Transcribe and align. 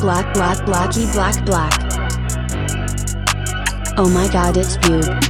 black 0.00 0.32
black 0.32 0.56
blacky 0.58 1.12
black 1.12 1.44
black. 1.44 1.72
Oh 3.98 4.08
my 4.08 4.28
god 4.32 4.56
it's 4.56 4.78
Bube. 4.78 5.29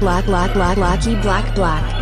Black 0.00 0.26
black 0.26 0.54
black 0.54 0.76
blacky 0.78 1.20
black 1.20 1.52
black. 1.56 1.97